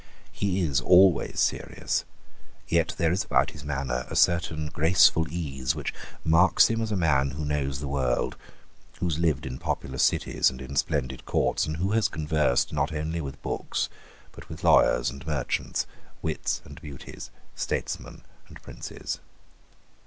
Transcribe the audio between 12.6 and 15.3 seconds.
not only with books, but with lawyers and